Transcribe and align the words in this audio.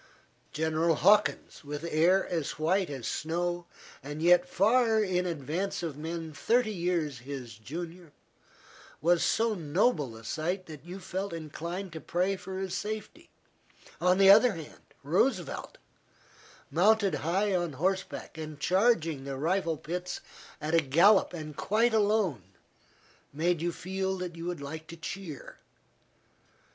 General 0.51 0.95
Hawkins, 0.95 1.63
with 1.63 1.83
hair 1.83 2.27
as 2.27 2.57
white 2.57 2.89
as 2.89 3.05
snow, 3.07 3.67
and 4.01 4.19
yet 4.19 4.49
far 4.49 5.03
in 5.03 5.27
advance 5.27 5.83
of 5.83 5.95
men 5.95 6.33
thirty 6.33 6.71
years 6.73 7.19
his 7.19 7.53
junior, 7.55 8.11
was 8.99 9.23
so 9.23 9.53
noble 9.53 10.15
a 10.17 10.23
sight 10.23 10.65
that 10.65 10.83
you 10.83 10.99
felt 10.99 11.33
inclined 11.33 11.93
to 11.93 12.01
pray 12.01 12.35
for 12.35 12.57
his 12.57 12.73
safety; 12.73 13.29
on 14.01 14.17
the 14.17 14.31
other 14.31 14.53
hand, 14.53 14.81
Roosevelt, 15.03 15.77
mounted 16.71 17.13
high 17.21 17.55
on 17.55 17.73
horseback, 17.73 18.39
and 18.39 18.59
charging 18.59 19.23
the 19.23 19.37
rifle 19.37 19.77
pits 19.77 20.19
at 20.59 20.73
a 20.73 20.81
gallop 20.81 21.31
and 21.31 21.55
quite 21.55 21.93
alone, 21.93 22.41
made 23.31 23.61
you 23.61 23.71
feel 23.71 24.17
that 24.17 24.35
you 24.35 24.45
would 24.45 24.61
like 24.61 24.87
to 24.87 24.97
cheer. 24.97 25.59